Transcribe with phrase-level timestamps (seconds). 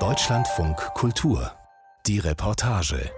[0.00, 1.52] Deutschlandfunk Kultur.
[2.08, 3.08] Die Reportage.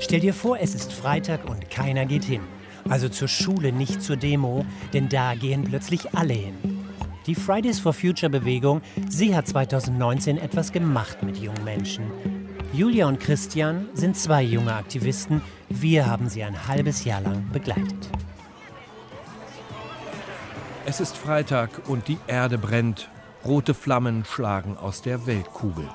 [0.00, 2.40] Stell dir vor, es ist Freitag und keiner geht hin.
[2.88, 4.64] Also zur Schule, nicht zur Demo,
[4.94, 6.54] denn da gehen plötzlich alle hin.
[7.26, 12.10] Die Fridays for Future Bewegung, sie hat 2019 etwas gemacht mit jungen Menschen.
[12.72, 15.42] Julia und Christian sind zwei junge Aktivisten.
[15.68, 18.08] Wir haben sie ein halbes Jahr lang begleitet.
[20.86, 23.08] Es ist Freitag und die Erde brennt.
[23.42, 25.88] Rote Flammen schlagen aus der Weltkugel.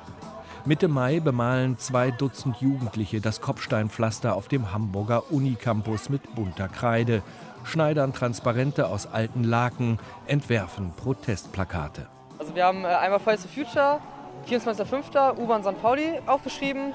[0.65, 7.21] Mitte Mai bemalen zwei Dutzend Jugendliche das Kopfsteinpflaster auf dem Hamburger Unicampus mit bunter Kreide,
[7.63, 12.07] schneidern Transparente aus alten Laken, entwerfen Protestplakate.
[12.39, 13.99] Also wir haben äh, einmal Fridays for Future,
[14.47, 15.37] 24.05.
[15.37, 15.79] U-Bahn St.
[15.79, 16.93] Pauli aufgeschrieben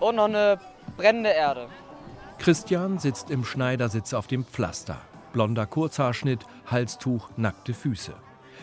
[0.00, 0.58] und noch eine
[0.96, 1.68] brennende Erde.
[2.38, 4.96] Christian sitzt im Schneidersitz auf dem Pflaster.
[5.36, 8.14] Blonder Kurzhaarschnitt, Halstuch, nackte Füße.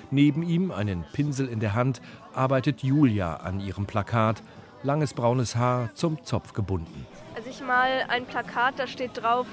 [0.10, 2.02] Neben ihm, einen Pinsel in der Hand,
[2.34, 4.42] arbeitet Julia an ihrem Plakat.
[4.82, 7.06] Langes braunes Haar zum Zopf gebunden.
[7.36, 9.46] Also ich mal ein Plakat, da steht drauf,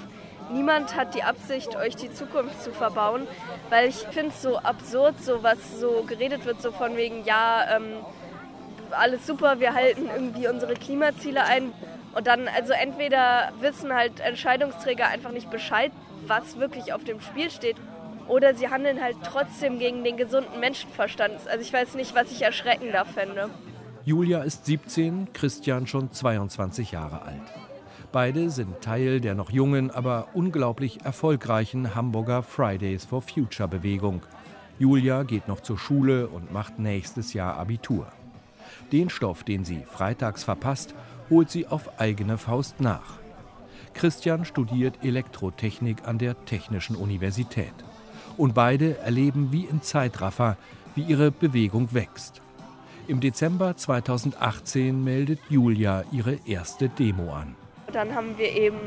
[0.50, 3.26] niemand hat die Absicht, euch die Zukunft zu verbauen,
[3.68, 7.76] weil ich finde es so absurd, so was so geredet wird, so von wegen, ja,
[7.76, 7.96] ähm,
[8.92, 11.70] alles super, wir halten irgendwie unsere Klimaziele ein.
[12.14, 15.92] Und dann, also entweder wissen halt Entscheidungsträger einfach nicht Bescheid,
[16.26, 17.76] was wirklich auf dem Spiel steht,
[18.28, 21.34] oder sie handeln halt trotzdem gegen den gesunden Menschenverstand.
[21.48, 23.50] Also ich weiß nicht, was ich erschreckender fände.
[24.04, 27.42] Julia ist 17, Christian schon 22 Jahre alt.
[28.12, 34.22] Beide sind Teil der noch jungen, aber unglaublich erfolgreichen Hamburger Fridays for Future Bewegung.
[34.80, 38.08] Julia geht noch zur Schule und macht nächstes Jahr Abitur.
[38.90, 40.94] Den Stoff, den sie freitags verpasst,
[41.28, 43.19] holt sie auf eigene Faust nach.
[43.94, 47.74] Christian studiert Elektrotechnik an der Technischen Universität
[48.36, 50.56] und beide erleben wie in Zeitraffer,
[50.94, 52.40] wie ihre Bewegung wächst.
[53.06, 57.56] Im Dezember 2018 meldet Julia ihre erste Demo an.
[57.92, 58.78] Dann haben wir eben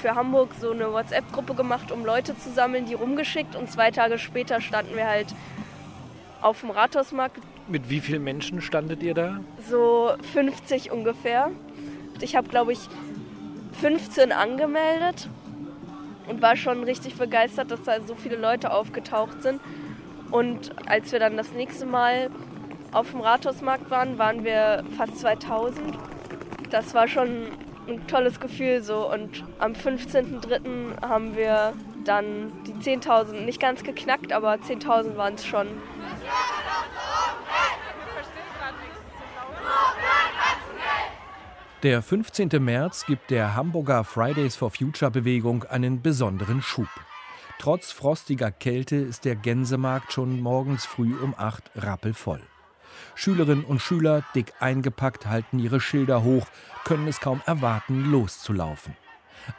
[0.00, 3.54] für Hamburg so eine WhatsApp-Gruppe gemacht, um Leute zu sammeln, die rumgeschickt.
[3.54, 5.34] Und zwei Tage später standen wir halt
[6.40, 7.38] auf dem Rathausmarkt.
[7.68, 9.40] Mit wie vielen Menschen standet ihr da?
[9.70, 11.50] So 50 ungefähr.
[12.20, 12.80] Ich habe, glaube ich,
[13.80, 15.28] 15 angemeldet
[16.28, 19.60] und war schon richtig begeistert, dass da so viele Leute aufgetaucht sind.
[20.30, 22.30] Und als wir dann das nächste Mal
[22.92, 25.98] auf dem Rathausmarkt waren, waren wir fast 2000.
[26.70, 27.48] Das war schon
[27.88, 29.10] ein tolles Gefühl so.
[29.10, 31.02] Und am 15.03.
[31.02, 35.68] haben wir dann die 10.000 nicht ganz geknackt, aber 10.000 waren es schon.
[41.82, 42.48] Der 15.
[42.60, 46.86] März gibt der Hamburger Fridays for Future Bewegung einen besonderen Schub.
[47.58, 52.40] Trotz frostiger Kälte ist der Gänsemarkt schon morgens früh um 8 rappelvoll.
[53.16, 56.46] Schülerinnen und Schüler, dick eingepackt, halten ihre Schilder hoch,
[56.84, 58.96] können es kaum erwarten, loszulaufen.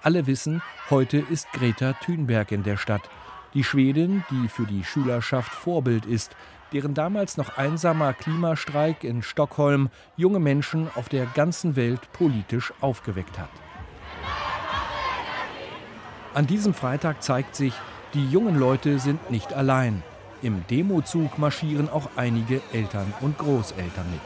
[0.02, 3.10] Alle wissen, heute ist Greta Thunberg in der Stadt,
[3.54, 6.38] die Schwedin, die für die Schülerschaft Vorbild ist,
[6.74, 13.38] deren damals noch einsamer Klimastreik in Stockholm junge Menschen auf der ganzen Welt politisch aufgeweckt
[13.38, 13.50] hat.
[16.34, 17.74] An diesem Freitag zeigt sich,
[18.16, 20.02] die jungen Leute sind nicht allein.
[20.42, 24.22] Im Demozug marschieren auch einige Eltern und Großeltern mit.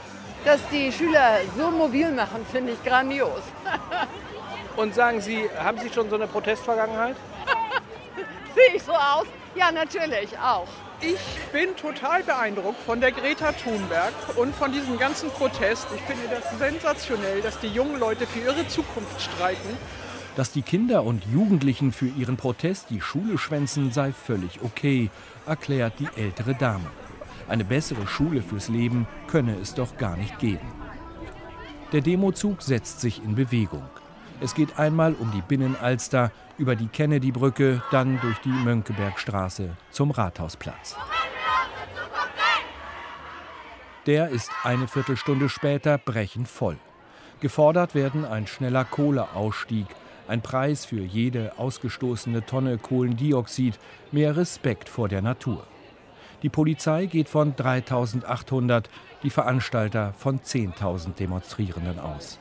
[0.45, 3.41] Dass die Schüler so mobil machen, finde ich grandios.
[4.77, 7.17] und sagen Sie, haben Sie schon so eine Protestvergangenheit?
[8.55, 9.25] Sehe ich so aus?
[9.55, 10.67] Ja, natürlich auch.
[10.99, 15.87] Ich bin total beeindruckt von der Greta Thunberg und von diesem ganzen Protest.
[15.95, 19.77] Ich finde das sensationell, dass die jungen Leute für ihre Zukunft streiken.
[20.35, 25.11] Dass die Kinder und Jugendlichen für ihren Protest die Schule schwänzen, sei völlig okay,
[25.45, 26.89] erklärt die ältere Dame.
[27.47, 30.67] Eine bessere Schule fürs Leben könne es doch gar nicht geben.
[31.91, 33.87] Der Demozug setzt sich in Bewegung.
[34.39, 40.95] Es geht einmal um die Binnenalster, über die Kennedy-Brücke, dann durch die Mönckebergstraße zum Rathausplatz.
[44.05, 46.77] Der ist eine Viertelstunde später brechend voll.
[47.39, 49.87] Gefordert werden ein schneller Kohleausstieg,
[50.27, 53.79] ein Preis für jede ausgestoßene Tonne Kohlendioxid,
[54.11, 55.65] mehr Respekt vor der Natur.
[56.43, 58.89] Die Polizei geht von 3800,
[59.23, 62.39] die Veranstalter von 10.000 Demonstrierenden aus.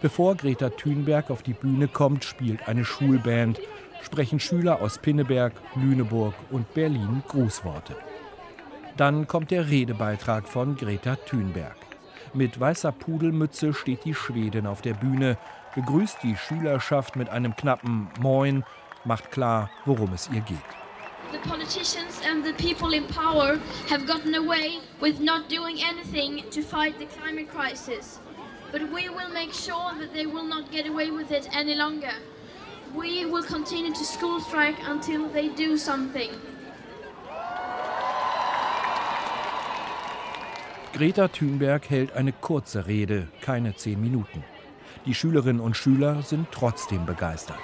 [0.00, 3.60] Bevor Greta Thunberg auf die Bühne kommt, spielt eine Schulband,
[4.02, 7.96] sprechen Schüler aus Pinneberg, Lüneburg und Berlin Grußworte.
[8.96, 11.76] Dann kommt der Redebeitrag von Greta Thunberg.
[12.32, 15.36] Mit weißer Pudelmütze steht die Schwedin auf der Bühne,
[15.74, 18.64] begrüßt die Schülerschaft mit einem knappen Moin,
[19.04, 20.58] macht klar, worum es ihr geht.
[21.30, 23.58] the politicians and the people in power
[23.88, 28.18] have gotten away with not doing anything to fight the climate crisis.
[28.70, 32.12] But we will make sure that they will not get away with it any longer.
[32.94, 36.30] We will continue to school strike until they do something.
[40.92, 44.44] Greta Thunberg hält eine kurze Rede, keine zehn Minuten.
[45.06, 47.58] Die Schülerinnen und Schüler sind trotzdem begeistert.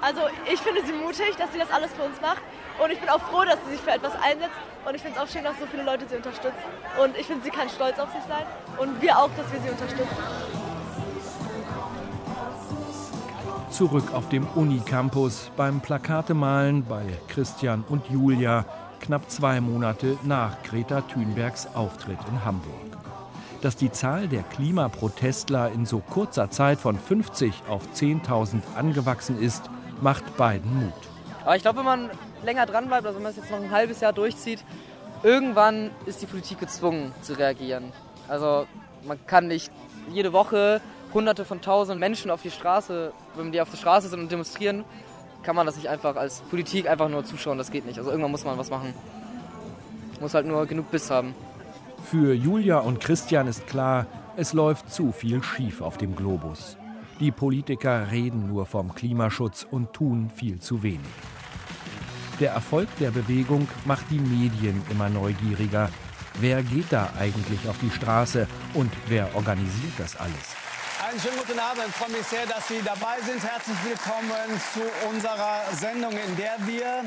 [0.00, 0.22] Also
[0.52, 2.42] ich finde sie mutig, dass sie das alles für uns macht.
[2.82, 4.56] Und ich bin auch froh, dass sie sich für etwas einsetzt.
[4.86, 6.56] Und ich finde es auch schön, dass so viele Leute sie unterstützen.
[7.00, 8.44] Und ich finde, sie kann stolz auf sich sein.
[8.78, 10.16] Und wir auch, dass wir sie unterstützen.
[13.70, 18.66] Zurück auf dem Unicampus beim Plakatemalen bei Christian und Julia,
[19.00, 22.74] knapp zwei Monate nach Greta Thunbergs Auftritt in Hamburg.
[23.62, 29.70] Dass die Zahl der Klimaprotestler in so kurzer Zeit von 50 auf 10.000 angewachsen ist,
[30.00, 31.11] macht beiden Mut.
[31.44, 32.10] Aber ich glaube, wenn man
[32.44, 34.64] länger dran bleibt, also wenn man es jetzt noch ein halbes Jahr durchzieht,
[35.22, 37.92] irgendwann ist die Politik gezwungen zu reagieren.
[38.28, 38.66] Also
[39.06, 39.70] man kann nicht
[40.10, 40.80] jede Woche
[41.12, 44.84] hunderte von tausend Menschen auf die Straße, wenn die auf der Straße sind und demonstrieren,
[45.42, 47.98] kann man das nicht einfach als Politik einfach nur zuschauen, das geht nicht.
[47.98, 48.94] Also irgendwann muss man was machen.
[50.20, 51.34] Muss halt nur genug Biss haben.
[52.04, 54.06] Für Julia und Christian ist klar,
[54.36, 56.76] es läuft zu viel schief auf dem Globus.
[57.20, 61.00] Die Politiker reden nur vom Klimaschutz und tun viel zu wenig.
[62.42, 65.88] Der Erfolg der Bewegung macht die Medien immer neugieriger.
[66.40, 70.56] Wer geht da eigentlich auf die Straße und wer organisiert das alles?
[71.08, 71.84] Einen schönen guten Abend.
[71.86, 73.44] Ich freue mich sehr, dass Sie dabei sind.
[73.44, 77.04] Herzlich willkommen zu unserer Sendung, in der wir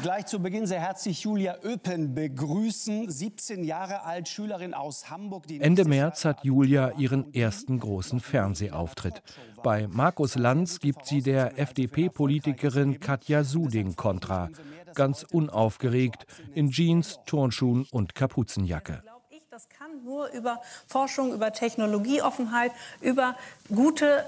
[0.00, 3.10] gleich zu Beginn sehr herzlich Julia Öpen begrüßen.
[3.10, 5.44] 17 Jahre alt, Schülerin aus Hamburg.
[5.50, 9.22] Ende März hat Julia ihren ersten großen Fernsehauftritt.
[9.62, 14.50] Bei Markus Lanz gibt sie der FDP-Politikerin Katja Suding Kontra.
[14.94, 19.02] Ganz unaufgeregt, in Jeans, Turnschuhen und Kapuzenjacke.
[19.50, 22.70] Das kann nur über Forschung, über Technologieoffenheit,
[23.00, 23.34] über
[23.74, 24.24] gute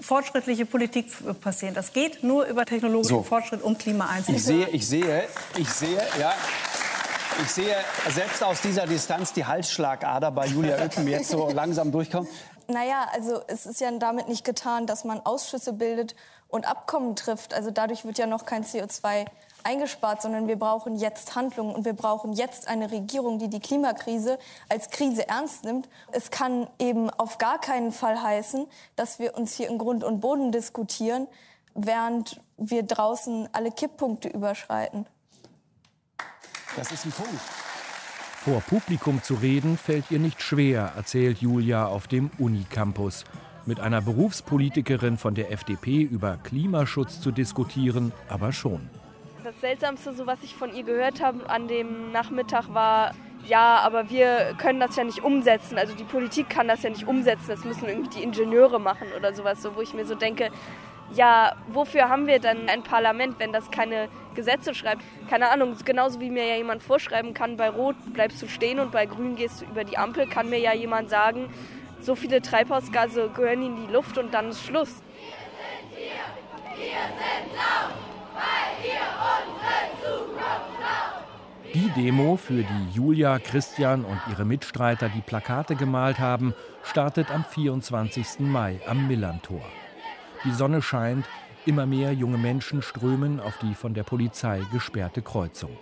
[0.00, 1.06] fortschrittliche Politik
[1.40, 1.74] passieren.
[1.74, 3.22] Das geht nur über technologischen so.
[3.22, 4.68] Fortschritt, um Klima einzuführen.
[4.72, 6.34] Ich sehe, ich sehe, ich sehe, ja.
[7.42, 7.74] Ich sehe
[8.10, 12.28] selbst aus dieser Distanz die Halsschlagader bei Julia Oecken jetzt so langsam durchkommen.
[12.68, 16.14] Naja, also es ist ja damit nicht getan, dass man Ausschüsse bildet
[16.48, 17.54] und Abkommen trifft.
[17.54, 19.26] Also dadurch wird ja noch kein CO2
[19.64, 24.38] eingespart, sondern wir brauchen jetzt Handlungen und wir brauchen jetzt eine Regierung, die die Klimakrise
[24.68, 25.88] als Krise ernst nimmt.
[26.12, 28.66] Es kann eben auf gar keinen Fall heißen,
[28.96, 31.26] dass wir uns hier in Grund und Boden diskutieren,
[31.74, 35.06] während wir draußen alle Kipppunkte überschreiten.
[36.76, 37.40] Das ist ein Punkt.
[38.42, 43.24] Vor Publikum zu reden fällt ihr nicht schwer, erzählt Julia auf dem Unicampus.
[43.66, 48.88] Mit einer Berufspolitikerin von der FDP über Klimaschutz zu diskutieren, aber schon.
[49.42, 53.12] Das Seltsamste, so was ich von ihr gehört habe an dem Nachmittag, war,
[53.46, 55.78] ja, aber wir können das ja nicht umsetzen.
[55.78, 57.46] Also die Politik kann das ja nicht umsetzen.
[57.48, 59.62] Das müssen irgendwie die Ingenieure machen oder sowas.
[59.62, 60.50] So, wo ich mir so denke,
[61.14, 65.02] ja, wofür haben wir dann ein Parlament, wenn das keine Gesetze schreibt?
[65.30, 68.92] Keine Ahnung, genauso wie mir ja jemand vorschreiben kann, bei Rot bleibst du stehen und
[68.92, 71.52] bei Grün gehst du über die Ampel, kann mir ja jemand sagen,
[72.00, 75.02] so viele Treibhausgase gehören in die Luft und dann ist Schluss.
[75.16, 75.32] Wir
[75.78, 76.12] sind hier,
[76.76, 78.00] wir sind laut.
[81.72, 87.44] Die Demo, für die Julia, Christian und ihre Mitstreiter die Plakate gemalt haben, startet am
[87.44, 88.40] 24.
[88.40, 89.62] Mai am Millantor.
[90.44, 91.26] Die Sonne scheint,
[91.66, 95.76] immer mehr junge Menschen strömen auf die von der Polizei gesperrte Kreuzung.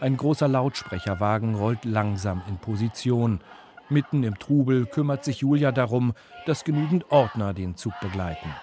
[0.00, 3.40] Ein großer Lautsprecherwagen rollt langsam in Position.
[3.88, 6.14] Mitten im Trubel kümmert sich Julia darum,
[6.46, 8.54] dass genügend Ordner den Zug begleiten.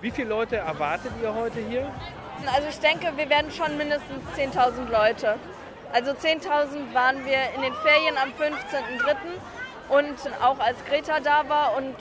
[0.00, 1.90] Wie viele Leute erwartet ihr heute hier?
[2.46, 5.36] Also ich denke, wir werden schon mindestens 10.000 Leute.
[5.92, 9.16] Also 10.000 waren wir in den Ferien am 15.03.
[9.90, 11.76] und auch als Greta da war.
[11.76, 11.94] Und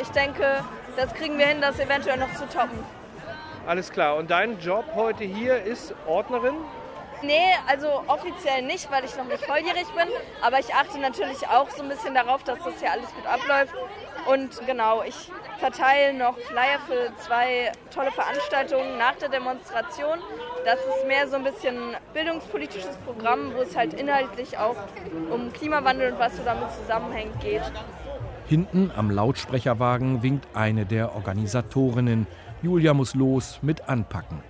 [0.00, 0.64] ich denke,
[0.96, 2.84] das kriegen wir hin, das eventuell noch zu toppen.
[3.66, 4.16] Alles klar.
[4.16, 6.54] Und dein Job heute hier ist Ordnerin?
[7.22, 10.08] Nee, also offiziell nicht, weil ich noch nicht volljährig bin.
[10.42, 13.74] Aber ich achte natürlich auch so ein bisschen darauf, dass das hier alles gut abläuft.
[14.30, 20.18] Und genau, ich verteile noch Flyer für zwei tolle Veranstaltungen nach der Demonstration.
[20.64, 24.76] Das ist mehr so ein bisschen bildungspolitisches Programm, wo es halt inhaltlich auch
[25.30, 27.62] um Klimawandel und was so damit zusammenhängt geht.
[28.46, 32.26] Hinten am Lautsprecherwagen winkt eine der Organisatorinnen.
[32.62, 34.42] Julia muss los mit anpacken.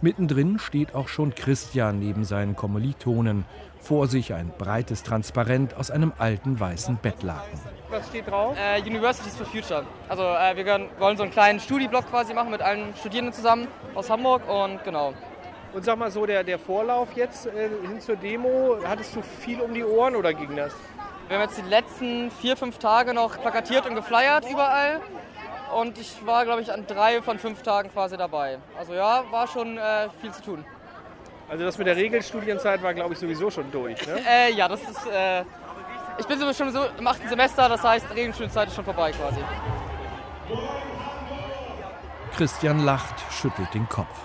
[0.00, 3.44] Mittendrin steht auch schon Christian neben seinen Kommilitonen.
[3.80, 7.60] Vor sich ein breites Transparent aus einem alten weißen Bettlaken.
[7.90, 8.56] Was steht drauf?
[8.58, 9.84] Äh, Universities for Future.
[10.08, 14.08] Also äh, wir wollen so einen kleinen Studieblock quasi machen mit allen Studierenden zusammen aus
[14.08, 15.12] Hamburg und genau.
[15.74, 19.60] Und sag mal so, der, der Vorlauf jetzt äh, hin zur Demo, hattest du viel
[19.60, 20.72] um die Ohren oder ging das?
[21.28, 25.00] Wir haben jetzt die letzten vier, fünf Tage noch plakatiert und geflyert überall.
[25.72, 28.58] Und ich war, glaube ich, an drei von fünf Tagen quasi dabei.
[28.78, 30.64] Also ja, war schon äh, viel zu tun.
[31.48, 34.20] Also das mit der Regelstudienzeit war, glaube ich, sowieso schon durch, ne?
[34.26, 35.06] äh, ja, das ist...
[35.06, 35.44] Äh,
[36.16, 39.40] ich bin schon so im achten Semester, das heißt, Regelstudienzeit ist schon vorbei quasi.
[42.36, 44.16] Christian lacht, schüttelt den Kopf.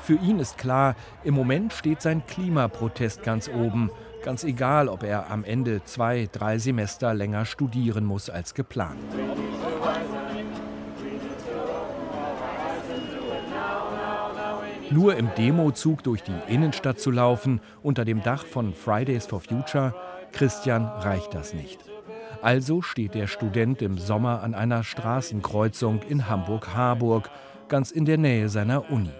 [0.00, 3.90] Für ihn ist klar, im Moment steht sein Klimaprotest ganz oben.
[4.22, 8.98] Ganz egal, ob er am Ende zwei, drei Semester länger studieren muss als geplant.
[14.94, 19.92] Nur im Demozug durch die Innenstadt zu laufen, unter dem Dach von Fridays for Future,
[20.30, 21.80] Christian reicht das nicht.
[22.42, 27.28] Also steht der Student im Sommer an einer Straßenkreuzung in Hamburg-Harburg,
[27.66, 29.10] ganz in der Nähe seiner Uni.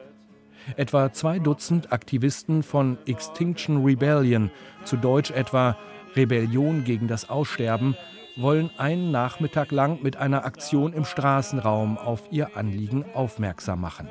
[0.76, 4.52] Etwa zwei Dutzend Aktivisten von Extinction Rebellion,
[4.85, 5.76] zu Deutsch etwa
[6.14, 7.97] Rebellion gegen das Aussterben,
[8.37, 14.09] wollen einen Nachmittag lang mit einer Aktion im Straßenraum auf ihr Anliegen aufmerksam machen.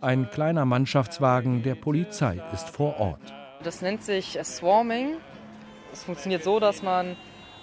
[0.00, 3.20] Ein kleiner Mannschaftswagen der Polizei ist vor Ort.
[3.62, 5.16] Das nennt sich Swarming.
[5.92, 7.16] Es funktioniert so, dass man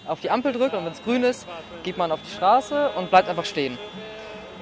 [0.07, 1.47] auf die Ampel drückt und wenn es grün ist,
[1.83, 3.77] geht man auf die Straße und bleibt einfach stehen.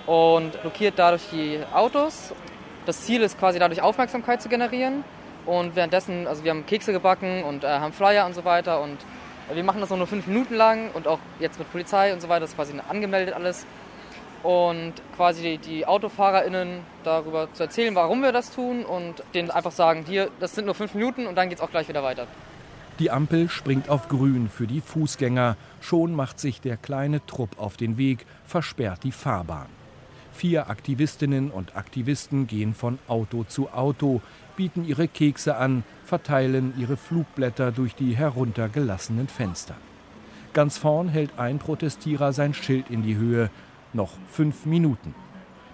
[0.05, 2.33] Und blockiert dadurch die Autos
[2.87, 5.03] das Ziel ist quasi dadurch Aufmerksamkeit zu generieren.
[5.45, 8.81] Und währenddessen, also wir haben Kekse gebacken und äh, haben Flyer und so weiter.
[8.81, 8.97] Und
[9.53, 12.41] wir machen das nur fünf Minuten lang und auch jetzt mit Polizei und so weiter.
[12.41, 13.65] Das ist quasi angemeldet alles.
[14.43, 20.05] Und quasi die, AutofahrerInnen darüber zu erzählen, warum wir das tun und denen einfach sagen,
[20.07, 22.27] hier, das sind nur fünf Minuten und dann geht es auch gleich wieder weiter.
[22.99, 25.55] Die Ampel springt auf grün für die Fußgänger.
[25.81, 29.67] Schon macht sich der kleine Trupp auf den Weg, versperrt die Fahrbahn.
[30.33, 34.21] Vier Aktivistinnen und Aktivisten gehen von Auto zu Auto,
[34.55, 39.75] bieten ihre Kekse an, verteilen ihre Flugblätter durch die heruntergelassenen Fenster.
[40.53, 43.51] Ganz vorn hält ein Protestierer sein Schild in die Höhe.
[43.93, 45.15] Noch fünf Minuten.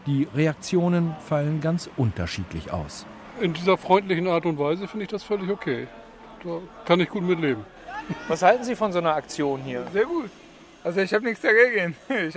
[0.05, 3.05] Die Reaktionen fallen ganz unterschiedlich aus.
[3.39, 5.87] In dieser freundlichen Art und Weise finde ich das völlig okay.
[6.43, 7.65] Da kann ich gut mitleben.
[8.27, 9.85] Was halten Sie von so einer Aktion hier?
[9.93, 10.29] Sehr gut.
[10.83, 11.95] Also ich habe nichts dagegen.
[12.27, 12.35] Ich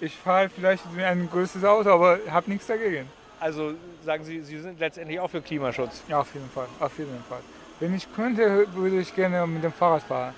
[0.00, 3.06] ich fahre vielleicht ein größeres Auto, aber habe nichts dagegen.
[3.38, 6.02] Also sagen Sie, Sie sind letztendlich auch für Klimaschutz?
[6.08, 7.38] Ja, auf jeden Fall, auf jeden Fall.
[7.78, 10.34] Wenn ich könnte, würde ich gerne mit dem Fahrrad fahren.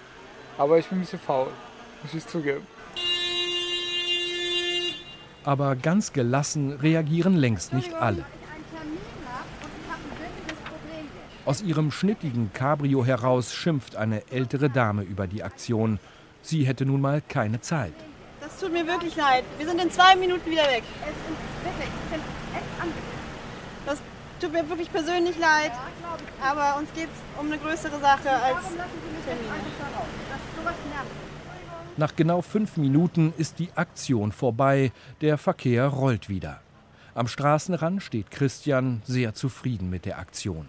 [0.59, 1.49] Aber ich bin ein bisschen faul,
[2.03, 2.67] muss ich zugeben.
[5.45, 8.25] Aber ganz gelassen reagieren längst nicht alle.
[11.45, 16.01] Aus ihrem schnittigen Cabrio heraus schimpft eine ältere Dame über die Aktion.
[16.41, 17.93] Sie hätte nun mal keine Zeit.
[18.41, 19.45] Das tut mir wirklich leid.
[19.59, 20.85] Wir sind in zwei Minuten wieder weg.
[21.03, 22.21] Es ist wirklich, ich bin
[22.55, 23.05] echt angepisst.
[23.85, 23.99] Das
[24.41, 25.73] tut mir wirklich persönlich leid.
[26.43, 28.65] Aber uns geht es um eine größere Sache als
[29.27, 29.55] Termine.
[31.97, 34.91] Nach genau fünf Minuten ist die Aktion vorbei.
[35.21, 36.61] Der Verkehr rollt wieder.
[37.15, 40.67] Am Straßenrand steht Christian sehr zufrieden mit der Aktion.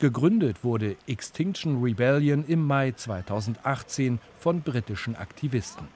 [0.00, 5.86] Gegründet wurde Extinction Rebellion im Mai 2018 von britischen Aktivisten.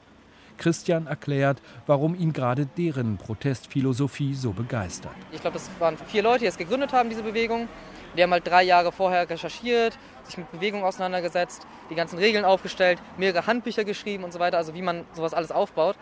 [0.57, 5.13] Christian erklärt, warum ihn gerade deren Protestphilosophie so begeistert.
[5.33, 7.69] Ich glaube, das waren vier Leute, die es gegründet haben, diese Bewegung.
[8.17, 13.01] Die haben halt drei Jahre vorher recherchiert, sich mit Bewegung auseinandergesetzt, die ganzen Regeln aufgestellt,
[13.17, 15.97] mehrere Handbücher geschrieben und so weiter, also wie man sowas alles aufbaut.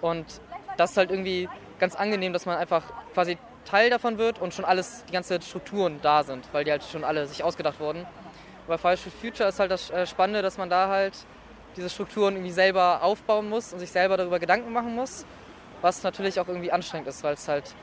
[0.00, 0.24] Und
[0.78, 1.48] das ist halt irgendwie
[1.78, 5.98] ganz angenehm, dass man einfach quasi Teil davon wird und schon alles, die ganzen Strukturen
[6.00, 8.06] da sind, weil die halt schon alle sich ausgedacht wurden.
[8.66, 11.14] Bei Fridays for Future ist halt das äh, Spannende, dass man da halt
[11.76, 15.24] diese Strukturen irgendwie selber aufbauen muss und sich selber darüber Gedanken machen muss,
[15.80, 17.74] was natürlich auch irgendwie anstrengend ist, weil es halt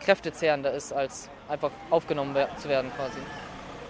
[0.00, 3.18] kräftezehrender ist, als einfach aufgenommen zu werden quasi.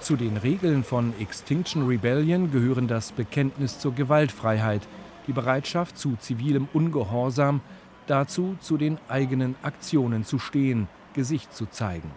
[0.00, 4.82] Zu den Regeln von Extinction Rebellion gehören das Bekenntnis zur Gewaltfreiheit,
[5.26, 7.60] die Bereitschaft zu zivilem Ungehorsam,
[8.06, 12.12] dazu zu den eigenen Aktionen zu stehen, Gesicht zu zeigen.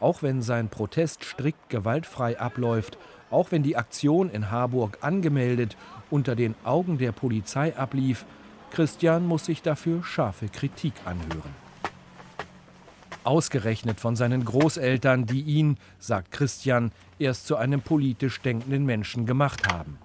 [0.00, 2.98] Auch wenn sein Protest strikt gewaltfrei abläuft,
[3.34, 5.76] auch wenn die Aktion in Harburg angemeldet
[6.08, 8.24] unter den Augen der Polizei ablief,
[8.70, 11.54] Christian muss sich dafür scharfe Kritik anhören.
[13.24, 19.66] Ausgerechnet von seinen Großeltern, die ihn, sagt Christian, erst zu einem politisch denkenden Menschen gemacht
[19.66, 19.98] haben.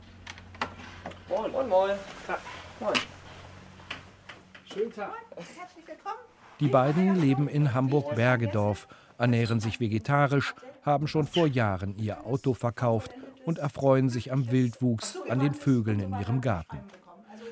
[1.28, 1.92] Moin, moin, moin.
[2.80, 2.94] Moin.
[4.74, 5.12] Schönen Tag.
[6.60, 8.88] Die beiden leben in Hamburg-Bergedorf,
[9.20, 13.12] ernähren sich vegetarisch, haben schon vor Jahren ihr Auto verkauft
[13.46, 16.80] und erfreuen sich am Wildwuchs, an den Vögeln in ihrem Garten.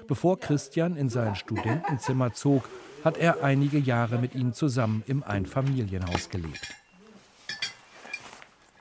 [0.08, 2.68] Bevor Christian in sein Studentenzimmer zog,
[3.04, 6.74] hat er einige Jahre mit ihnen zusammen im Einfamilienhaus gelebt.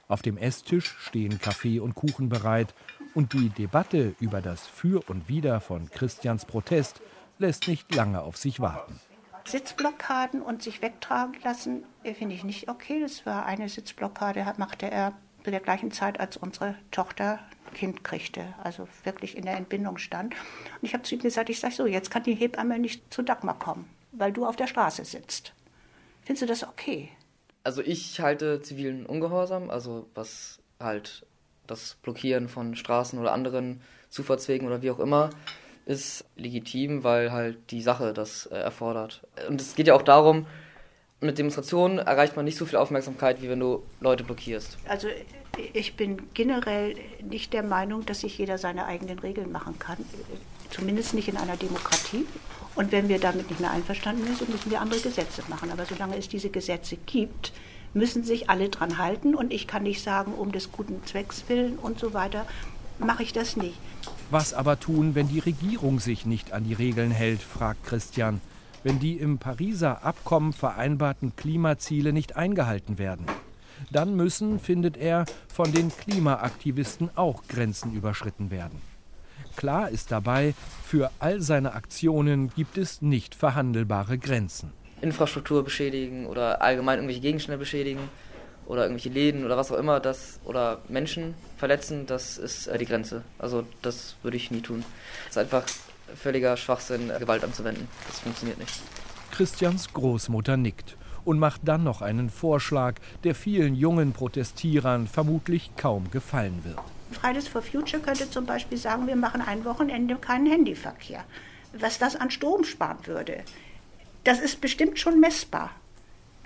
[0.08, 2.74] Auf dem Esstisch stehen Kaffee und Kuchen bereit
[3.14, 7.00] und die Debatte über das Für und Wider von Christians Protest
[7.38, 9.00] lässt nicht lange auf sich warten.
[9.46, 13.00] Sitzblockaden und sich wegtragen lassen, äh, finde ich nicht okay.
[13.00, 15.12] Das war eine Sitzblockade, machte er
[15.44, 17.38] zu der gleichen Zeit, als unsere Tochter
[17.74, 20.34] Kind kriegte, also wirklich in der Entbindung stand.
[20.34, 23.22] Und ich habe zu ihm gesagt, ich sage so, jetzt kann die Hebamme nicht zu
[23.22, 25.52] Dagmar kommen, weil du auf der Straße sitzt.
[26.24, 27.10] Findest du das okay?
[27.62, 31.26] Also ich halte zivilen Ungehorsam, also was halt
[31.66, 35.30] das Blockieren von Straßen oder anderen Zufahrtswegen oder wie auch immer
[35.86, 39.22] ist legitim, weil halt die Sache das äh, erfordert.
[39.48, 40.46] Und es geht ja auch darum,
[41.20, 44.76] mit Demonstrationen erreicht man nicht so viel Aufmerksamkeit, wie wenn du Leute blockierst.
[44.86, 45.08] Also
[45.72, 49.96] ich bin generell nicht der Meinung, dass sich jeder seine eigenen Regeln machen kann.
[50.70, 52.26] Zumindest nicht in einer Demokratie.
[52.74, 55.70] Und wenn wir damit nicht mehr einverstanden sind, müssen wir andere Gesetze machen.
[55.70, 57.52] Aber solange es diese Gesetze gibt,
[57.94, 59.34] müssen sich alle dran halten.
[59.34, 62.46] Und ich kann nicht sagen, um des guten Zwecks willen und so weiter,
[62.98, 63.78] mache ich das nicht.
[64.30, 68.40] Was aber tun, wenn die Regierung sich nicht an die Regeln hält, fragt Christian.
[68.82, 73.26] Wenn die im Pariser Abkommen vereinbarten Klimaziele nicht eingehalten werden.
[73.90, 78.80] Dann müssen, findet er, von den Klimaaktivisten auch Grenzen überschritten werden.
[79.56, 84.72] Klar ist dabei, für all seine Aktionen gibt es nicht verhandelbare Grenzen.
[85.00, 88.08] Infrastruktur beschädigen oder allgemein irgendwelche Gegenstände beschädigen
[88.66, 92.86] oder irgendwelche Läden oder was auch immer, das oder Menschen verletzen, das ist äh, die
[92.86, 93.22] Grenze.
[93.38, 94.84] Also das würde ich nie tun.
[95.24, 95.64] Es ist einfach
[96.14, 97.88] völliger Schwachsinn, Gewalt anzuwenden.
[98.06, 98.74] Das funktioniert nicht.
[99.32, 102.94] Christians Großmutter nickt und macht dann noch einen Vorschlag,
[103.24, 106.78] der vielen jungen Protestierern vermutlich kaum gefallen wird.
[107.10, 111.24] Fridays for Future könnte zum Beispiel sagen, wir machen ein Wochenende keinen Handyverkehr.
[111.78, 113.42] Was das an Strom sparen würde,
[114.24, 115.70] das ist bestimmt schon messbar.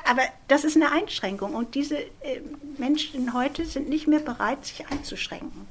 [0.08, 2.40] Aber das ist eine Einschränkung und diese äh,
[2.78, 5.66] Menschen heute sind nicht mehr bereit, sich einzuschränken.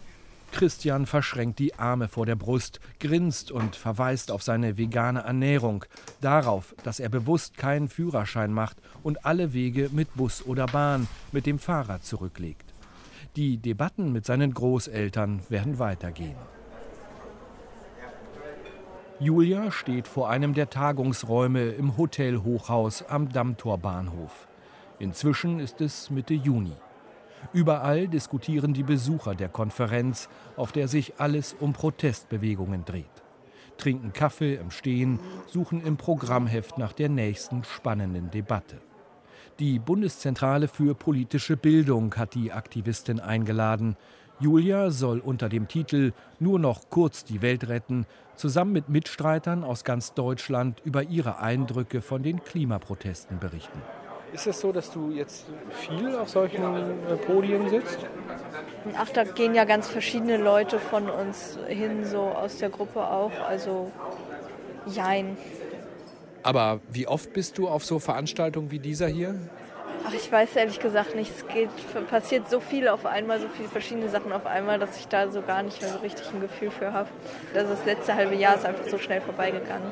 [0.52, 5.86] Christian verschränkt die Arme vor der Brust, grinst und verweist auf seine vegane Ernährung,
[6.22, 11.46] darauf, dass er bewusst keinen Führerschein macht und alle Wege mit Bus oder Bahn, mit
[11.46, 12.74] dem Fahrrad zurücklegt.
[13.36, 16.36] Die Debatten mit seinen Großeltern werden weitergehen.
[19.22, 24.48] Julia steht vor einem der Tagungsräume im Hotel Hochhaus am Dammtor Bahnhof.
[24.98, 26.72] Inzwischen ist es Mitte Juni.
[27.52, 33.06] Überall diskutieren die Besucher der Konferenz, auf der sich alles um Protestbewegungen dreht.
[33.78, 38.80] Trinken Kaffee im Stehen, suchen im Programmheft nach der nächsten spannenden Debatte.
[39.60, 43.98] Die Bundeszentrale für politische Bildung hat die Aktivistin eingeladen.
[44.40, 49.84] Julia soll unter dem Titel Nur noch kurz die Welt retten zusammen mit Mitstreitern aus
[49.84, 53.82] ganz Deutschland über ihre Eindrücke von den Klimaprotesten berichten.
[54.32, 58.00] Ist es so, dass du jetzt viel auf solchen äh, Podien sitzt?
[58.96, 63.32] Ach, da gehen ja ganz verschiedene Leute von uns hin, so aus der Gruppe auch.
[63.46, 63.92] Also,
[64.86, 65.36] jein.
[66.44, 69.36] Aber wie oft bist du auf so Veranstaltungen wie dieser hier?
[70.06, 71.32] Ach, ich weiß ehrlich gesagt nicht.
[71.36, 71.70] Es geht,
[72.10, 75.42] passiert so viel auf einmal, so viele verschiedene Sachen auf einmal, dass ich da so
[75.42, 77.10] gar nicht mehr so richtig ein Gefühl für habe.
[77.54, 79.92] Also das letzte halbe Jahr ist einfach so schnell vorbeigegangen.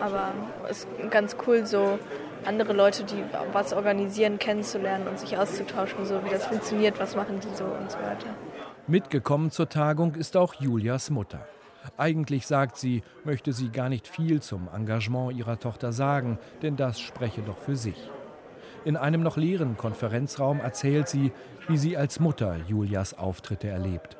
[0.00, 0.32] Aber
[0.68, 1.98] es ist ganz cool, so
[2.44, 7.40] andere Leute, die was organisieren, kennenzulernen und sich auszutauschen, so wie das funktioniert, was machen
[7.40, 8.28] die so und so weiter.
[8.86, 11.46] Mitgekommen zur Tagung ist auch Julias Mutter.
[11.96, 17.00] Eigentlich sagt sie, möchte sie gar nicht viel zum Engagement ihrer Tochter sagen, denn das
[17.00, 18.10] spreche doch für sich.
[18.86, 21.32] In einem noch leeren Konferenzraum erzählt sie,
[21.66, 24.16] wie sie als Mutter Julias Auftritte erlebt.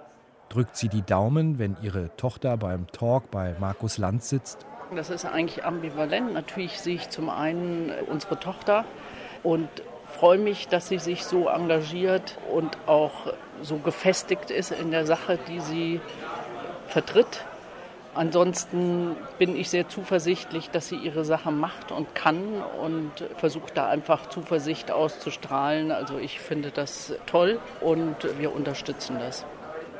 [0.48, 4.66] Drückt sie die Daumen, wenn ihre Tochter beim Talk bei Markus Lanz sitzt?
[4.92, 6.32] Das ist eigentlich ambivalent.
[6.32, 8.84] Natürlich sehe ich zum einen unsere Tochter
[9.44, 9.68] und
[10.18, 15.38] freue mich, dass sie sich so engagiert und auch so gefestigt ist in der Sache,
[15.46, 16.00] die sie
[16.88, 17.44] vertritt.
[18.16, 22.38] Ansonsten bin ich sehr zuversichtlich, dass sie ihre Sache macht und kann
[22.82, 25.92] und versucht da einfach Zuversicht auszustrahlen.
[25.92, 29.44] Also ich finde das toll und wir unterstützen das.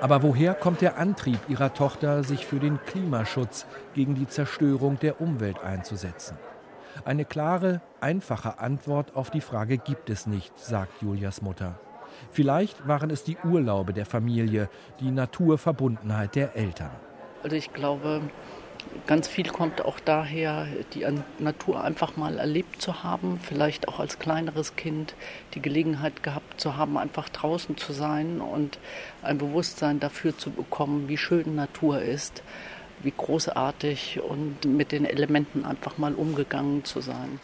[0.01, 5.21] Aber woher kommt der Antrieb ihrer Tochter, sich für den Klimaschutz gegen die Zerstörung der
[5.21, 6.39] Umwelt einzusetzen?
[7.05, 11.79] Eine klare, einfache Antwort auf die Frage gibt es nicht, sagt Julias Mutter.
[12.31, 16.91] Vielleicht waren es die Urlaube der Familie, die Naturverbundenheit der Eltern.
[17.43, 18.23] Also ich glaube,
[19.07, 21.07] Ganz viel kommt auch daher, die
[21.39, 25.15] Natur einfach mal erlebt zu haben, vielleicht auch als kleineres Kind
[25.55, 28.79] die Gelegenheit gehabt zu haben, einfach draußen zu sein und
[29.23, 32.43] ein Bewusstsein dafür zu bekommen, wie schön Natur ist,
[33.03, 37.41] wie großartig und mit den Elementen einfach mal umgegangen zu sein.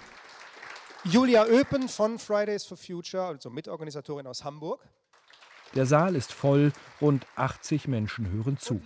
[1.05, 4.81] Julia Öpen von Fridays for Future, also Mitorganisatorin aus Hamburg.
[5.75, 8.81] Der Saal ist voll, rund 80 Menschen hören zu.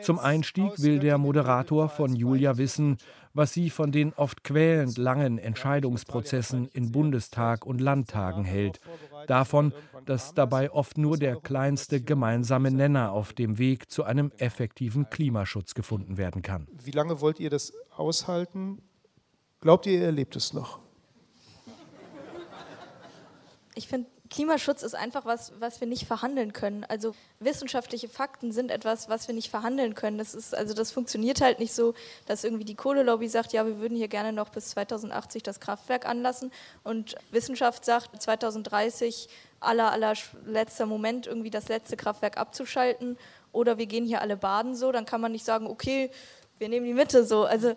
[0.00, 2.98] Zum Einstieg will der Moderator von Julia wissen,
[3.32, 8.80] was sie von den oft quälend langen Entscheidungsprozessen in Bundestag und Landtagen hält.
[9.26, 9.72] Davon,
[10.06, 15.74] dass dabei oft nur der kleinste gemeinsame Nenner auf dem Weg zu einem effektiven Klimaschutz
[15.74, 16.68] gefunden werden kann.
[16.84, 18.80] Wie lange wollt ihr das aushalten?
[19.60, 20.78] Glaubt ihr, ihr erlebt es noch?
[23.74, 26.82] Ich finde, Klimaschutz ist einfach was, was wir nicht verhandeln können.
[26.82, 30.18] Also wissenschaftliche Fakten sind etwas, was wir nicht verhandeln können.
[30.18, 31.94] Das ist, also das funktioniert halt nicht so,
[32.26, 36.04] dass irgendwie die Kohlelobby sagt, ja, wir würden hier gerne noch bis 2080 das Kraftwerk
[36.04, 36.50] anlassen
[36.82, 39.28] und Wissenschaft sagt, 2030
[39.60, 40.14] aller, aller
[40.46, 43.16] letzter Moment irgendwie das letzte Kraftwerk abzuschalten
[43.52, 46.10] oder wir gehen hier alle baden so, dann kann man nicht sagen, okay,
[46.58, 47.44] wir nehmen die Mitte so.
[47.44, 47.74] Also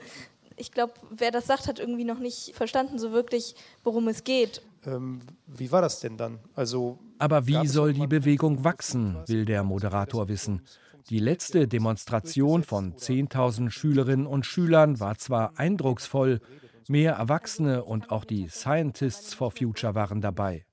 [0.56, 4.64] ich glaube, wer das sagt, hat irgendwie noch nicht verstanden so wirklich, worum es geht.
[4.88, 6.40] Ähm, wie war das denn dann?
[6.56, 10.62] Also, Aber wie soll die Bewegung wachsen, will der Moderator wissen.
[11.10, 16.42] Die letzte Demonstration von 10.000 Schülerinnen und Schülern war zwar eindrucksvoll,
[16.90, 20.66] mehr Erwachsene und auch die Scientists for Future waren dabei.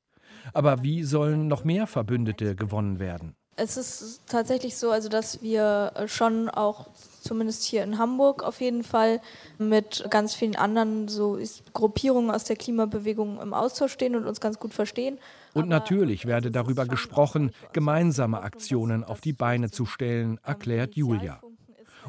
[0.53, 3.37] Aber wie sollen noch mehr Verbündete gewonnen werden?
[3.57, 6.89] Es ist tatsächlich so, also dass wir schon auch
[7.25, 9.21] zumindest hier in Hamburg auf jeden Fall
[9.59, 11.39] mit ganz vielen anderen so
[11.73, 15.19] Gruppierungen aus der Klimabewegung im Austausch stehen und uns ganz gut verstehen.
[15.55, 21.41] Und natürlich werde darüber gesprochen, gemeinsame Aktionen auf die Beine zu stellen, erklärt Julia.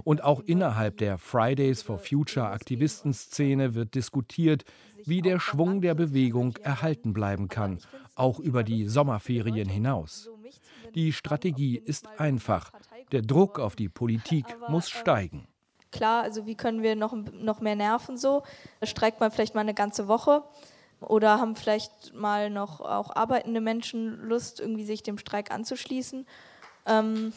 [0.03, 4.65] Und auch innerhalb der Fridays for Future Aktivistenszene wird diskutiert,
[5.05, 7.79] wie der Schwung der Bewegung erhalten bleiben kann,
[8.15, 10.29] auch über die Sommerferien hinaus.
[10.95, 12.71] Die Strategie ist einfach.
[13.11, 15.47] Der Druck auf die Politik muss steigen.
[15.91, 18.43] Klar, also wie können wir noch, noch mehr nerven so?
[18.83, 20.43] Streikt man vielleicht mal eine ganze Woche
[20.99, 26.25] oder haben vielleicht mal noch auch arbeitende Menschen Lust, irgendwie sich dem Streik anzuschließen?
[26.85, 27.33] Ähm,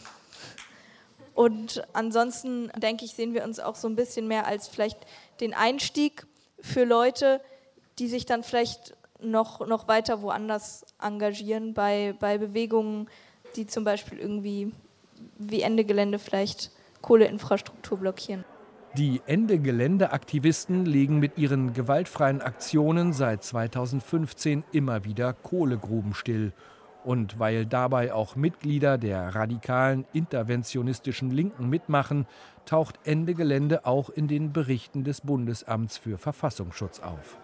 [1.35, 4.99] und ansonsten denke ich, sehen wir uns auch so ein bisschen mehr als vielleicht
[5.40, 6.27] den Einstieg
[6.61, 7.40] für Leute,
[7.99, 13.09] die sich dann vielleicht noch, noch weiter woanders engagieren, bei, bei Bewegungen,
[13.56, 14.72] die zum Beispiel irgendwie
[15.38, 16.70] wie Ende Gelände vielleicht
[17.02, 18.44] Kohleinfrastruktur blockieren.
[18.96, 26.52] Die Ende Gelände-Aktivisten legen mit ihren gewaltfreien Aktionen seit 2015 immer wieder Kohlegruben still.
[27.04, 32.26] Und weil dabei auch Mitglieder der radikalen interventionistischen Linken mitmachen,
[32.64, 37.38] taucht Ende Gelände auch in den Berichten des Bundesamts für Verfassungsschutz auf.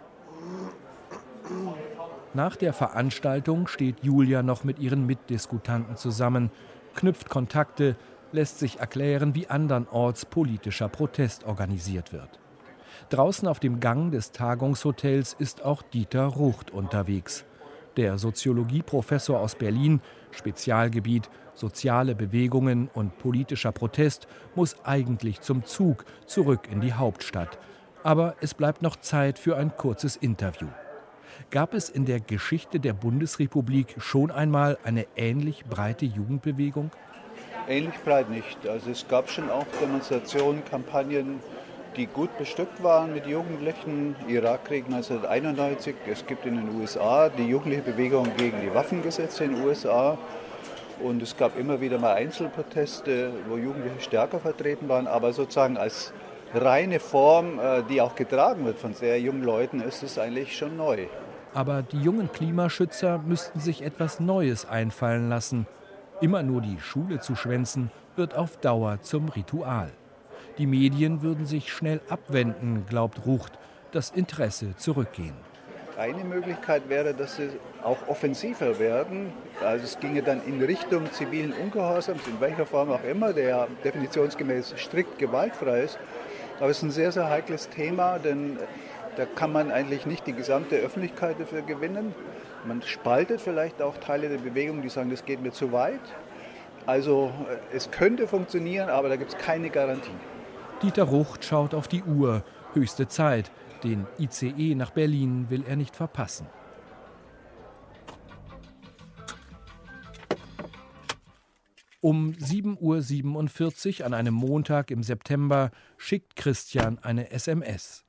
[2.34, 6.50] Nach der Veranstaltung steht Julia noch mit ihren Mitdiskutanten zusammen,
[6.96, 7.96] knüpft Kontakte,
[8.32, 12.40] lässt sich erklären, wie andernorts politischer Protest organisiert wird.
[13.10, 17.44] Draußen auf dem Gang des Tagungshotels ist auch Dieter Rucht unterwegs.
[17.96, 20.00] Der Soziologieprofessor aus Berlin,
[20.32, 27.58] Spezialgebiet soziale Bewegungen und politischer Protest, muss eigentlich zum Zug zurück in die Hauptstadt.
[28.02, 30.66] Aber es bleibt noch Zeit für ein kurzes Interview.
[31.50, 36.90] Gab es in der Geschichte der Bundesrepublik schon einmal eine ähnlich breite Jugendbewegung?
[37.68, 38.66] Ähnlich breit nicht.
[38.66, 41.40] Also es gab schon auch Demonstrationen, Kampagnen,
[41.96, 44.16] die gut bestückt waren mit Jugendlichen.
[44.28, 45.94] Irakkrieg 1991.
[46.10, 50.18] Es gibt in den USA die jugendliche Bewegung gegen die Waffengesetze in den USA.
[51.02, 55.06] Und es gab immer wieder mal Einzelproteste, wo Jugendliche stärker vertreten waren.
[55.06, 56.12] Aber sozusagen als
[56.52, 60.76] reine Form, äh, die auch getragen wird von sehr jungen Leuten, ist es eigentlich schon
[60.76, 61.06] neu.
[61.54, 65.66] Aber die jungen Klimaschützer müssten sich etwas Neues einfallen lassen.
[66.20, 69.92] Immer nur die Schule zu schwänzen, wird auf Dauer zum Ritual.
[70.58, 73.52] Die Medien würden sich schnell abwenden, glaubt Rucht,
[73.92, 75.34] das Interesse zurückgehen.
[75.96, 77.50] Eine Möglichkeit wäre, dass sie
[77.84, 79.32] auch offensiver werden.
[79.64, 84.74] Also es ginge dann in Richtung zivilen Ungehorsams, in welcher Form auch immer, der definitionsgemäß
[84.76, 85.98] strikt gewaltfrei ist.
[86.58, 88.58] Aber es ist ein sehr, sehr heikles Thema, denn
[89.16, 92.14] da kann man eigentlich nicht die gesamte Öffentlichkeit dafür gewinnen.
[92.66, 96.00] Man spaltet vielleicht auch Teile der Bewegung, die sagen, das geht mir zu weit.
[96.86, 100.10] Also äh, es könnte funktionieren, aber da gibt es keine Garantie.
[100.82, 102.44] Dieter Rucht schaut auf die Uhr.
[102.72, 103.50] Höchste Zeit.
[103.82, 106.46] Den ICE nach Berlin will er nicht verpassen.
[112.00, 118.03] Um 7.47 Uhr an einem Montag im September schickt Christian eine SMS.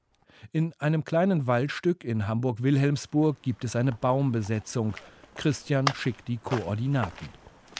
[0.51, 4.93] In einem kleinen Waldstück in Hamburg-Wilhelmsburg gibt es eine Baumbesetzung.
[5.35, 7.27] Christian schickt die Koordinaten.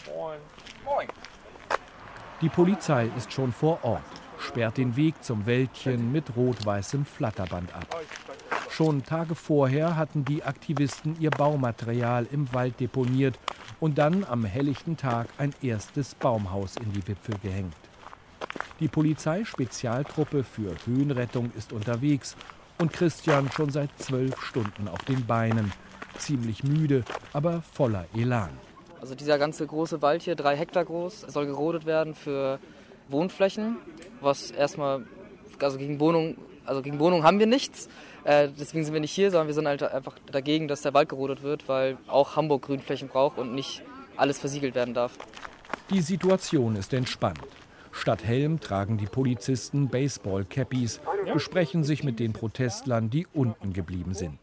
[0.08, 0.40] Moin.
[0.84, 1.08] Moin.
[2.42, 4.04] Die Polizei ist schon vor Ort,
[4.40, 8.04] sperrt den Weg zum Wäldchen mit rot-weißem Flatterband ab.
[8.70, 13.40] Schon Tage vorher hatten die Aktivisten ihr Baumaterial im Wald deponiert
[13.80, 17.76] Und dann am helllichten Tag ein erstes Baumhaus in die Wipfel gehängt.
[18.80, 22.36] Die Polizeispezialtruppe für Höhenrettung ist unterwegs
[22.78, 25.72] und Christian schon seit zwölf Stunden auf den Beinen.
[26.18, 28.52] Ziemlich müde, aber voller Elan.
[29.02, 32.60] Also dieser ganze große Wald hier, drei Hektar groß, soll gerodet werden für
[33.10, 33.78] Wohnflächen,
[34.22, 35.06] was erstmal,
[35.60, 37.88] also gegen Wohnung, also gegen Wohnung haben wir nichts.
[38.24, 41.10] Äh, deswegen sind wir nicht hier, sondern wir sind halt einfach dagegen, dass der Wald
[41.10, 43.84] gerodet wird, weil auch Hamburg Grünflächen braucht und nicht
[44.18, 45.12] alles versiegelt werden darf.
[45.92, 47.40] Die Situation ist entspannt.
[47.96, 51.00] Statt Helm tragen die Polizisten Baseball-Cappies,
[51.34, 54.38] besprechen sich mit den Protestlern, die unten geblieben sind.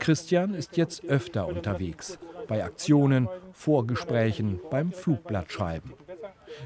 [0.00, 5.92] Christian ist jetzt öfter unterwegs, bei Aktionen, Vorgesprächen, beim Flugblattschreiben.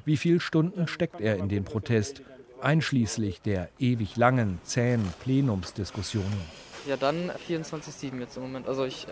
[0.05, 2.23] Wie viele Stunden steckt er in den Protest,
[2.63, 6.41] einschließlich der ewig langen, zähen Plenumsdiskussionen?
[6.87, 8.69] Ja, dann 24-7 jetzt im Moment.
[8.69, 9.07] Also ich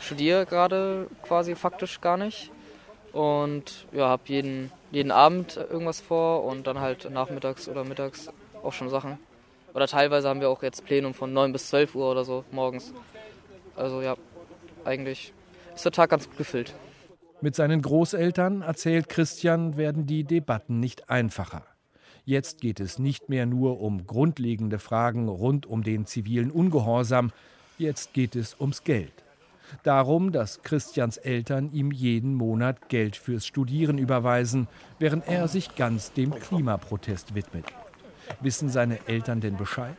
[0.00, 2.50] studiere gerade quasi faktisch gar nicht
[3.12, 8.28] und ja, habe jeden, jeden Abend irgendwas vor und dann halt nachmittags oder mittags
[8.62, 9.18] auch schon Sachen.
[9.74, 12.92] Oder teilweise haben wir auch jetzt Plenum von 9 bis 12 Uhr oder so morgens.
[13.76, 14.16] Also ja,
[14.84, 15.32] eigentlich
[15.74, 16.74] ist der Tag ganz gut gefüllt.
[17.40, 21.66] Mit seinen Großeltern, erzählt Christian, werden die Debatten nicht einfacher.
[22.24, 27.32] Jetzt geht es nicht mehr nur um grundlegende Fragen rund um den zivilen Ungehorsam,
[27.78, 29.12] jetzt geht es ums Geld.
[29.82, 36.12] Darum, dass Christians Eltern ihm jeden Monat Geld fürs Studieren überweisen, während er sich ganz
[36.12, 37.66] dem Klimaprotest widmet.
[38.40, 39.96] Wissen seine Eltern denn Bescheid?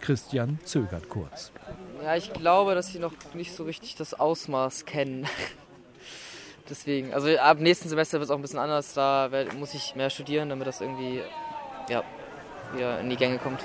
[0.00, 1.50] Christian zögert kurz.
[2.02, 5.26] Ja, ich glaube, dass sie noch nicht so richtig das Ausmaß kennen.
[6.68, 8.94] Deswegen, also ab nächsten Semester wird es auch ein bisschen anders.
[8.94, 11.22] Da muss ich mehr studieren, damit das irgendwie
[11.88, 12.02] ja,
[12.74, 13.60] wieder in die Gänge kommt.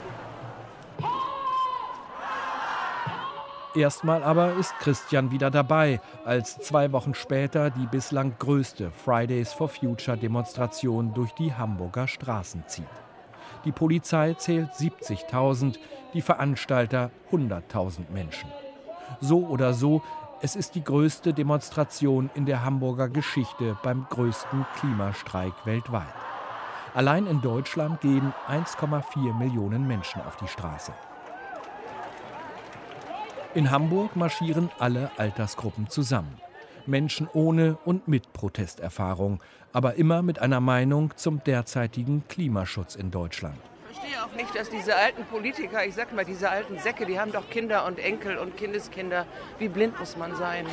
[3.79, 9.69] Erstmal aber ist Christian wieder dabei, als zwei Wochen später die bislang größte Fridays for
[9.69, 12.83] Future Demonstration durch die Hamburger Straßen zieht.
[13.63, 15.79] Die Polizei zählt 70.000,
[16.13, 18.49] die Veranstalter 100.000 Menschen.
[19.21, 20.01] So oder so,
[20.41, 26.03] es ist die größte Demonstration in der Hamburger Geschichte beim größten Klimastreik weltweit.
[26.93, 30.91] Allein in Deutschland gehen 1,4 Millionen Menschen auf die Straße.
[33.55, 36.37] In Hamburg marschieren alle Altersgruppen zusammen.
[36.85, 39.41] Menschen ohne und mit Protesterfahrung,
[39.73, 43.57] aber immer mit einer Meinung zum derzeitigen Klimaschutz in Deutschland.
[43.89, 47.19] Ich verstehe auch nicht, dass diese alten Politiker, ich sag mal, diese alten Säcke, die
[47.19, 49.25] haben doch Kinder und Enkel und Kindeskinder.
[49.57, 50.67] Wie blind muss man sein?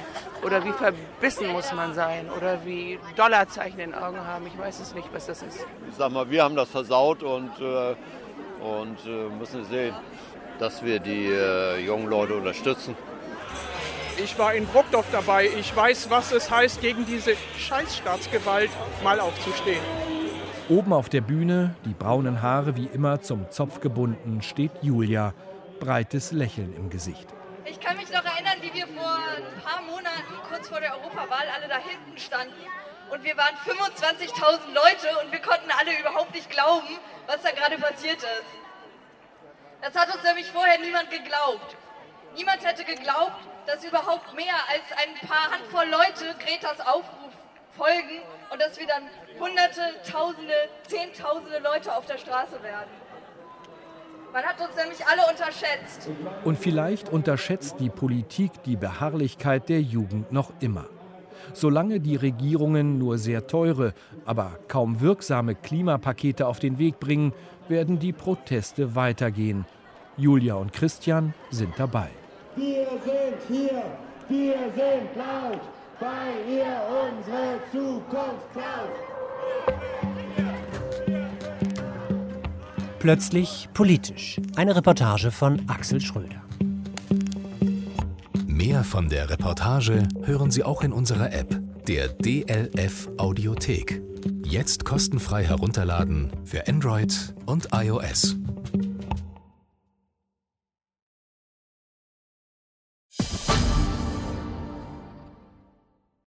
[0.44, 2.28] Oder wie verbissen muss man sein?
[2.36, 4.46] Oder wie Dollarzeichen in den Augen haben?
[4.46, 5.66] Ich weiß es nicht, was das ist.
[5.88, 7.94] Ich sag mal, wir haben das versaut und, äh,
[8.62, 9.94] und äh, müssen sehen
[10.58, 12.96] dass wir die äh, jungen Leute unterstützen.
[14.18, 15.48] Ich war in Brockdorf dabei.
[15.58, 18.70] Ich weiß, was es heißt, gegen diese Scheißstaatsgewalt
[19.04, 19.82] mal aufzustehen.
[20.68, 25.34] Oben auf der Bühne, die braunen Haare wie immer zum Zopf gebunden, steht Julia,
[25.78, 27.28] breites Lächeln im Gesicht.
[27.66, 31.46] Ich kann mich noch erinnern, wie wir vor ein paar Monaten kurz vor der Europawahl
[31.54, 32.54] alle da hinten standen
[33.10, 37.76] und wir waren 25.000 Leute und wir konnten alle überhaupt nicht glauben, was da gerade
[37.78, 38.65] passiert ist.
[39.82, 41.76] Das hat uns nämlich vorher niemand geglaubt.
[42.34, 47.32] Niemand hätte geglaubt, dass überhaupt mehr als ein paar Handvoll Leute Gretas Aufruf
[47.76, 49.04] folgen und dass wir dann
[49.38, 50.54] Hunderte, Tausende,
[50.86, 52.90] Zehntausende Leute auf der Straße werden.
[54.32, 56.10] Man hat uns nämlich alle unterschätzt.
[56.44, 60.86] Und vielleicht unterschätzt die Politik die Beharrlichkeit der Jugend noch immer.
[61.52, 67.32] Solange die Regierungen nur sehr teure, aber kaum wirksame Klimapakete auf den Weg bringen,
[67.68, 69.64] werden die Proteste weitergehen.
[70.16, 72.09] Julia und Christian sind dabei.
[72.55, 73.83] Wir sind hier,
[74.29, 75.61] wir sind laut,
[76.00, 79.16] weil ihr unsere Zukunft klaut.
[82.98, 84.40] Plötzlich politisch.
[84.57, 86.42] Eine Reportage von Axel Schröder.
[88.46, 94.02] Mehr von der Reportage hören Sie auch in unserer App, der DLF Audiothek.
[94.44, 98.36] Jetzt kostenfrei herunterladen für Android und iOS.